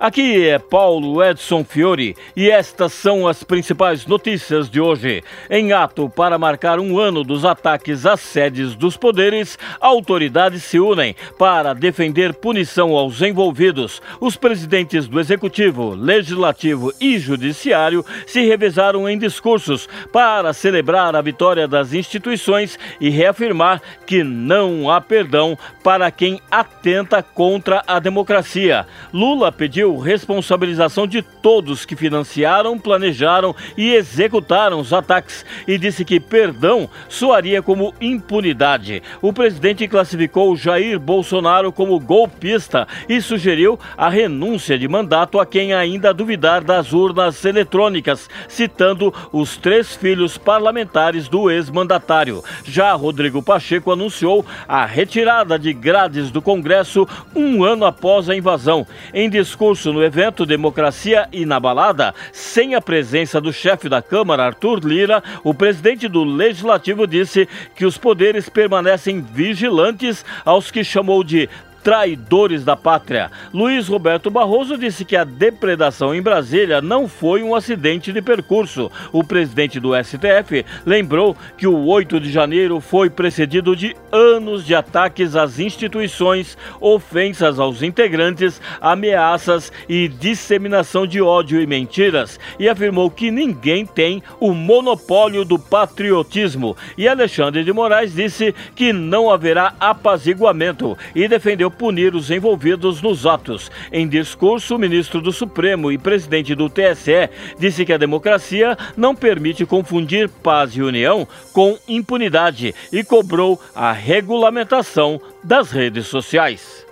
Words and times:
aqui 0.00 0.48
é 0.48 0.58
Paulo 0.58 1.22
Edson 1.22 1.64
Fiore 1.64 2.16
e 2.36 2.50
estas 2.50 2.92
são 2.92 3.26
as 3.28 3.42
principais 3.44 4.06
notícias 4.06 4.68
de 4.68 4.80
hoje. 4.80 5.22
Em 5.50 5.72
ato 5.72 6.08
para 6.08 6.38
marcar 6.38 6.78
um 6.78 6.98
ano 6.98 7.22
dos 7.22 7.44
ataques 7.44 8.06
às 8.06 8.20
sedes 8.20 8.74
dos 8.74 8.96
poderes, 8.96 9.58
autoridades 9.80 10.62
se 10.62 10.78
unem 10.80 11.14
para 11.38 11.74
defender 11.74 12.34
punição 12.34 12.92
aos 12.92 13.22
envolvidos. 13.22 14.00
Os 14.20 14.36
presidentes 14.36 15.06
do 15.06 15.20
Executivo, 15.20 15.94
Legislativo 15.94 16.92
e 17.00 17.18
Judiciário 17.18 18.04
se 18.26 18.44
revezaram 18.44 19.08
em 19.08 19.18
discursos 19.18 19.88
para 20.12 20.52
celebrar 20.52 21.14
a 21.14 21.22
vitória 21.22 21.68
das 21.68 21.92
instituições 21.92 22.78
e 23.00 23.10
reafirmar 23.10 23.80
que 24.06 24.22
não 24.22 24.90
há 24.90 25.00
perdão 25.00 25.56
para 25.82 26.10
quem 26.10 26.40
atenta 26.50 27.22
contra 27.22 27.82
a 27.86 27.98
democracia. 27.98 28.86
Lula 29.12 29.52
pediu 29.52 29.83
responsabilização 29.92 31.06
de 31.06 31.22
todos 31.22 31.84
que 31.84 31.96
financiaram, 31.96 32.78
planejaram 32.78 33.54
e 33.76 33.92
executaram 33.94 34.80
os 34.80 34.92
ataques 34.92 35.44
e 35.66 35.76
disse 35.76 36.04
que 36.04 36.18
perdão 36.18 36.88
soaria 37.08 37.60
como 37.60 37.92
impunidade. 38.00 39.02
O 39.20 39.32
presidente 39.32 39.86
classificou 39.86 40.56
Jair 40.56 40.98
Bolsonaro 40.98 41.72
como 41.72 42.00
golpista 42.00 42.86
e 43.08 43.20
sugeriu 43.20 43.78
a 43.96 44.08
renúncia 44.08 44.78
de 44.78 44.88
mandato 44.88 45.38
a 45.38 45.46
quem 45.46 45.72
ainda 45.72 46.14
duvidar 46.14 46.62
das 46.62 46.92
urnas 46.92 47.44
eletrônicas, 47.44 48.28
citando 48.48 49.12
os 49.32 49.56
três 49.56 49.94
filhos 49.94 50.38
parlamentares 50.38 51.28
do 51.28 51.50
ex-mandatário. 51.50 52.42
Já 52.64 52.92
Rodrigo 52.94 53.42
Pacheco 53.42 53.92
anunciou 53.92 54.44
a 54.66 54.86
retirada 54.86 55.58
de 55.58 55.72
grades 55.72 56.30
do 56.30 56.40
Congresso 56.40 57.06
um 57.34 57.62
ano 57.64 57.84
após 57.84 58.28
a 58.28 58.36
invasão. 58.36 58.86
Em 59.12 59.28
discurso 59.28 59.73
no 59.92 60.02
evento 60.02 60.46
Democracia 60.46 61.28
Inabalada, 61.32 62.14
sem 62.32 62.74
a 62.74 62.80
presença 62.80 63.40
do 63.40 63.52
chefe 63.52 63.88
da 63.88 64.00
Câmara, 64.00 64.44
Arthur 64.44 64.78
Lira, 64.84 65.22
o 65.42 65.52
presidente 65.52 66.06
do 66.06 66.22
Legislativo 66.22 67.06
disse 67.06 67.48
que 67.74 67.84
os 67.84 67.98
poderes 67.98 68.48
permanecem 68.48 69.20
vigilantes 69.20 70.24
aos 70.44 70.70
que 70.70 70.84
chamou 70.84 71.24
de 71.24 71.48
traidores 71.84 72.64
da 72.64 72.74
pátria. 72.74 73.30
Luiz 73.52 73.88
Roberto 73.88 74.30
Barroso 74.30 74.78
disse 74.78 75.04
que 75.04 75.14
a 75.14 75.22
depredação 75.22 76.14
em 76.14 76.22
Brasília 76.22 76.80
não 76.80 77.06
foi 77.06 77.42
um 77.42 77.54
acidente 77.54 78.10
de 78.10 78.22
percurso. 78.22 78.90
O 79.12 79.22
presidente 79.22 79.78
do 79.78 79.90
STF 79.94 80.64
lembrou 80.86 81.36
que 81.58 81.66
o 81.66 81.84
8 81.84 82.18
de 82.18 82.32
janeiro 82.32 82.80
foi 82.80 83.10
precedido 83.10 83.76
de 83.76 83.94
anos 84.10 84.64
de 84.64 84.74
ataques 84.74 85.36
às 85.36 85.58
instituições, 85.58 86.56
ofensas 86.80 87.58
aos 87.58 87.82
integrantes, 87.82 88.62
ameaças 88.80 89.70
e 89.86 90.08
disseminação 90.08 91.06
de 91.06 91.20
ódio 91.20 91.60
e 91.60 91.66
mentiras, 91.66 92.40
e 92.58 92.66
afirmou 92.66 93.10
que 93.10 93.30
ninguém 93.30 93.84
tem 93.84 94.22
o 94.40 94.54
monopólio 94.54 95.44
do 95.44 95.58
patriotismo. 95.58 96.74
E 96.96 97.06
Alexandre 97.06 97.62
de 97.62 97.74
Moraes 97.74 98.14
disse 98.14 98.54
que 98.74 98.90
não 98.90 99.30
haverá 99.30 99.74
apaziguamento 99.78 100.96
e 101.14 101.28
defendeu 101.28 101.73
punir 101.74 102.14
os 102.14 102.30
envolvidos 102.30 103.02
nos 103.02 103.26
atos. 103.26 103.70
Em 103.92 104.08
discurso, 104.08 104.76
o 104.76 104.78
ministro 104.78 105.20
do 105.20 105.32
Supremo 105.32 105.90
e 105.90 105.98
presidente 105.98 106.54
do 106.54 106.70
TSE 106.70 107.28
disse 107.58 107.84
que 107.84 107.92
a 107.92 107.98
democracia 107.98 108.78
não 108.96 109.14
permite 109.14 109.66
confundir 109.66 110.28
paz 110.28 110.76
e 110.76 110.82
união 110.82 111.26
com 111.52 111.76
impunidade 111.88 112.74
e 112.92 113.02
cobrou 113.02 113.60
a 113.74 113.92
regulamentação 113.92 115.20
das 115.42 115.70
redes 115.70 116.06
sociais. 116.06 116.83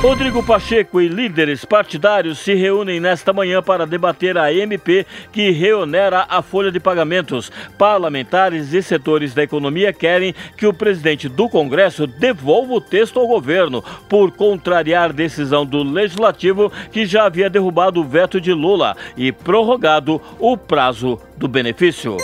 Rodrigo 0.00 0.44
Pacheco 0.44 1.00
e 1.00 1.08
líderes 1.08 1.64
partidários 1.64 2.38
se 2.38 2.54
reúnem 2.54 3.00
nesta 3.00 3.32
manhã 3.32 3.60
para 3.60 3.84
debater 3.84 4.38
a 4.38 4.52
MP 4.52 5.04
que 5.32 5.50
reonera 5.50 6.24
a 6.28 6.40
folha 6.40 6.70
de 6.70 6.78
pagamentos. 6.78 7.50
Parlamentares 7.76 8.72
e 8.72 8.80
setores 8.80 9.34
da 9.34 9.42
economia 9.42 9.92
querem 9.92 10.32
que 10.56 10.68
o 10.68 10.72
presidente 10.72 11.28
do 11.28 11.48
Congresso 11.48 12.06
devolva 12.06 12.74
o 12.74 12.80
texto 12.80 13.18
ao 13.18 13.26
governo 13.26 13.82
por 14.08 14.30
contrariar 14.30 15.12
decisão 15.12 15.66
do 15.66 15.82
legislativo 15.82 16.70
que 16.92 17.04
já 17.04 17.24
havia 17.24 17.50
derrubado 17.50 18.00
o 18.00 18.04
veto 18.04 18.40
de 18.40 18.52
Lula 18.52 18.96
e 19.16 19.32
prorrogado 19.32 20.22
o 20.38 20.56
prazo 20.56 21.18
do 21.36 21.48
benefício. 21.48 22.16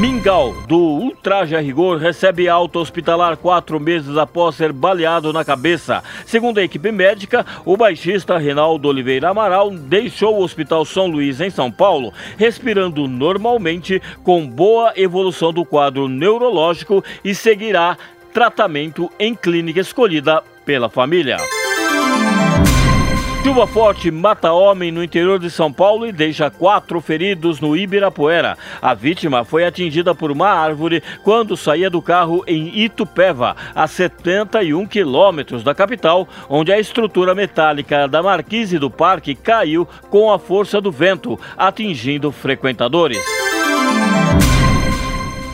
Mingau, 0.00 0.52
do 0.66 0.76
Ultraje 0.76 1.54
a 1.54 1.60
Rigor, 1.60 1.98
recebe 1.98 2.48
alta 2.48 2.80
hospitalar 2.80 3.36
quatro 3.36 3.78
meses 3.78 4.16
após 4.16 4.56
ser 4.56 4.72
baleado 4.72 5.32
na 5.32 5.44
cabeça. 5.44 6.02
Segundo 6.26 6.58
a 6.58 6.64
equipe 6.64 6.90
médica, 6.90 7.46
o 7.64 7.76
baixista 7.76 8.36
Reinaldo 8.36 8.88
Oliveira 8.88 9.30
Amaral 9.30 9.70
deixou 9.70 10.34
o 10.36 10.42
Hospital 10.42 10.84
São 10.84 11.06
Luís, 11.06 11.40
em 11.40 11.48
São 11.48 11.70
Paulo, 11.70 12.12
respirando 12.36 13.06
normalmente, 13.06 14.02
com 14.24 14.44
boa 14.48 14.92
evolução 14.96 15.52
do 15.52 15.64
quadro 15.64 16.08
neurológico 16.08 17.02
e 17.24 17.32
seguirá 17.32 17.96
tratamento 18.32 19.08
em 19.16 19.32
clínica 19.32 19.78
escolhida 19.78 20.42
pela 20.66 20.90
família. 20.90 21.36
Chuva 23.44 23.66
forte 23.66 24.10
mata 24.10 24.54
homem 24.54 24.90
no 24.90 25.04
interior 25.04 25.38
de 25.38 25.50
São 25.50 25.70
Paulo 25.70 26.06
e 26.06 26.12
deixa 26.12 26.50
quatro 26.50 26.98
feridos 26.98 27.60
no 27.60 27.76
Ibirapuera. 27.76 28.56
A 28.80 28.94
vítima 28.94 29.44
foi 29.44 29.66
atingida 29.66 30.14
por 30.14 30.30
uma 30.30 30.48
árvore 30.48 31.02
quando 31.22 31.54
saía 31.54 31.90
do 31.90 32.00
carro 32.00 32.42
em 32.46 32.74
Itupeva, 32.74 33.54
a 33.74 33.86
71 33.86 34.86
quilômetros 34.86 35.62
da 35.62 35.74
capital, 35.74 36.26
onde 36.48 36.72
a 36.72 36.80
estrutura 36.80 37.34
metálica 37.34 38.08
da 38.08 38.22
marquise 38.22 38.78
do 38.78 38.90
parque 38.90 39.34
caiu 39.34 39.86
com 40.08 40.32
a 40.32 40.38
força 40.38 40.80
do 40.80 40.90
vento, 40.90 41.38
atingindo 41.54 42.32
frequentadores. 42.32 43.22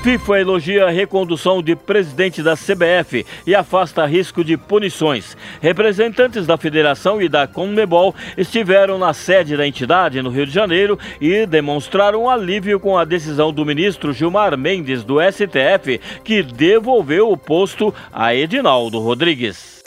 FIFA 0.02 0.40
elogia 0.40 0.86
a 0.86 0.90
recondução 0.90 1.62
de 1.62 1.76
presidente 1.76 2.42
da 2.42 2.56
CBF 2.56 3.26
e 3.46 3.54
afasta 3.54 4.06
risco 4.06 4.42
de 4.42 4.56
punições. 4.56 5.36
Representantes 5.60 6.46
da 6.46 6.56
federação 6.56 7.20
e 7.20 7.28
da 7.28 7.46
CONMEBOL 7.46 8.14
estiveram 8.34 8.96
na 8.96 9.12
sede 9.12 9.58
da 9.58 9.66
entidade 9.66 10.22
no 10.22 10.30
Rio 10.30 10.46
de 10.46 10.52
Janeiro 10.52 10.98
e 11.20 11.44
demonstraram 11.44 12.30
alívio 12.30 12.80
com 12.80 12.96
a 12.96 13.04
decisão 13.04 13.52
do 13.52 13.66
ministro 13.66 14.14
Gilmar 14.14 14.56
Mendes 14.56 15.04
do 15.04 15.18
STF, 15.20 16.00
que 16.24 16.42
devolveu 16.42 17.30
o 17.30 17.36
posto 17.36 17.94
a 18.10 18.34
Edinaldo 18.34 19.00
Rodrigues. 19.00 19.80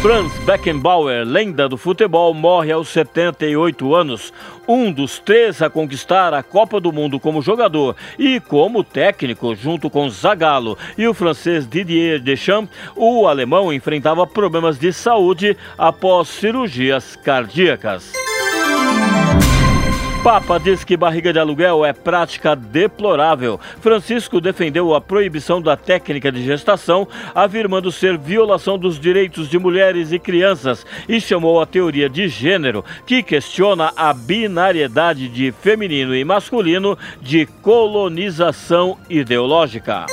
Franz 0.00 0.32
Beckenbauer, 0.44 1.24
lenda 1.24 1.68
do 1.68 1.76
futebol, 1.76 2.32
morre 2.34 2.70
aos 2.70 2.88
78 2.88 3.94
anos. 3.94 4.32
Um 4.68 4.92
dos 4.92 5.18
três 5.18 5.62
a 5.62 5.70
conquistar 5.70 6.34
a 6.34 6.42
Copa 6.42 6.80
do 6.80 6.92
Mundo 6.92 7.18
como 7.18 7.42
jogador 7.42 7.96
e 8.18 8.38
como 8.38 8.84
técnico, 8.84 9.54
junto 9.54 9.88
com 9.88 10.08
Zagallo 10.08 10.76
e 10.98 11.08
o 11.08 11.14
francês 11.14 11.66
Didier 11.66 12.20
Deschamps, 12.20 12.70
o 12.94 13.26
alemão 13.26 13.72
enfrentava 13.72 14.26
problemas 14.26 14.78
de 14.78 14.92
saúde 14.92 15.56
após 15.78 16.28
cirurgias 16.28 17.16
cardíacas. 17.16 18.12
Papa 20.26 20.58
diz 20.58 20.82
que 20.82 20.96
barriga 20.96 21.32
de 21.32 21.38
aluguel 21.38 21.84
é 21.84 21.92
prática 21.92 22.56
deplorável. 22.56 23.60
Francisco 23.80 24.40
defendeu 24.40 24.92
a 24.92 25.00
proibição 25.00 25.62
da 25.62 25.76
técnica 25.76 26.32
de 26.32 26.42
gestação, 26.42 27.06
afirmando 27.32 27.92
ser 27.92 28.18
violação 28.18 28.76
dos 28.76 28.98
direitos 28.98 29.48
de 29.48 29.56
mulheres 29.56 30.10
e 30.10 30.18
crianças, 30.18 30.84
e 31.08 31.20
chamou 31.20 31.60
a 31.60 31.64
teoria 31.64 32.08
de 32.08 32.26
gênero, 32.26 32.84
que 33.06 33.22
questiona 33.22 33.92
a 33.96 34.12
binariedade 34.12 35.28
de 35.28 35.52
feminino 35.52 36.12
e 36.12 36.24
masculino, 36.24 36.98
de 37.22 37.46
colonização 37.62 38.98
ideológica. 39.08 40.06